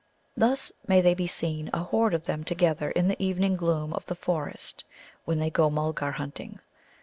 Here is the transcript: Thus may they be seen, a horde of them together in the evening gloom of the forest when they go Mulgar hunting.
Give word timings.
Thus 0.35 0.71
may 0.87 0.99
they 0.99 1.13
be 1.13 1.27
seen, 1.27 1.69
a 1.73 1.83
horde 1.83 2.15
of 2.15 2.23
them 2.23 2.43
together 2.43 2.89
in 2.89 3.07
the 3.07 3.21
evening 3.21 3.55
gloom 3.55 3.93
of 3.93 4.07
the 4.07 4.15
forest 4.15 4.83
when 5.25 5.37
they 5.37 5.51
go 5.51 5.69
Mulgar 5.69 6.13
hunting. 6.13 6.57